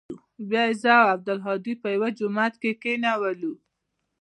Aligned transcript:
بيا 0.49 0.63
يې 0.69 0.75
زه 0.81 0.91
او 1.01 1.07
عبدالهادي 1.15 1.73
په 1.81 1.87
يوه 1.95 2.09
جماعت 2.19 2.53
کښې 2.61 2.71
کښېنولو. 2.81 3.53